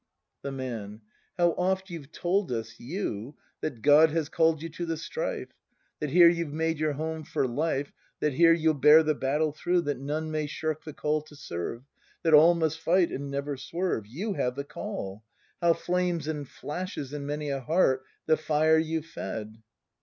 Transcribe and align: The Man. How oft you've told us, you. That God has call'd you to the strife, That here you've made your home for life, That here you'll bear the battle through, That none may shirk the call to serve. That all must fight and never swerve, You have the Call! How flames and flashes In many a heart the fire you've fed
The 0.41 0.51
Man. 0.51 1.01
How 1.37 1.49
oft 1.59 1.91
you've 1.91 2.11
told 2.11 2.51
us, 2.51 2.79
you. 2.79 3.35
That 3.61 3.83
God 3.83 4.09
has 4.09 4.29
call'd 4.29 4.63
you 4.63 4.69
to 4.69 4.85
the 4.87 4.97
strife, 4.97 5.49
That 5.99 6.09
here 6.09 6.27
you've 6.27 6.51
made 6.51 6.79
your 6.79 6.93
home 6.93 7.23
for 7.23 7.45
life, 7.47 7.91
That 8.19 8.33
here 8.33 8.51
you'll 8.51 8.73
bear 8.73 9.03
the 9.03 9.13
battle 9.13 9.51
through, 9.51 9.81
That 9.81 9.99
none 9.99 10.31
may 10.31 10.47
shirk 10.47 10.85
the 10.85 10.93
call 10.93 11.21
to 11.21 11.35
serve. 11.35 11.83
That 12.23 12.33
all 12.33 12.55
must 12.55 12.79
fight 12.79 13.11
and 13.11 13.29
never 13.29 13.57
swerve, 13.57 14.07
You 14.07 14.33
have 14.33 14.55
the 14.55 14.63
Call! 14.63 15.23
How 15.61 15.73
flames 15.73 16.27
and 16.27 16.49
flashes 16.49 17.13
In 17.13 17.27
many 17.27 17.49
a 17.51 17.59
heart 17.61 18.03
the 18.25 18.37
fire 18.37 18.79
you've 18.79 19.05
fed 19.05 19.61